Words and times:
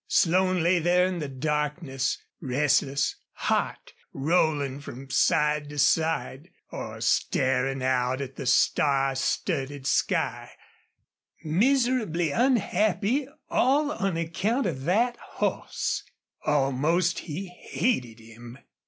Slone 0.07 0.63
lay 0.63 0.79
there 0.79 1.05
in 1.05 1.19
the 1.19 1.27
darkness, 1.27 2.17
restless, 2.41 3.17
hot, 3.33 3.93
rolling 4.13 4.79
from 4.79 5.11
side 5.11 5.69
to 5.69 5.77
side, 5.77 6.49
or 6.71 6.99
staring 7.01 7.83
out 7.83 8.19
at 8.19 8.35
the 8.35 8.47
star 8.47 9.13
studded 9.13 9.85
sky 9.85 10.53
miserably 11.43 12.31
unhappy 12.31 13.27
all 13.47 13.91
on 13.91 14.17
account 14.17 14.65
of 14.65 14.85
that 14.85 15.17
horse. 15.17 16.01
Almost 16.47 17.19
he 17.19 17.49
hated 17.69 18.19
him. 18.19 18.57